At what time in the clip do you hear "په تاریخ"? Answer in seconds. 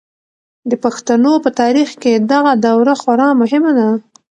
1.43-1.89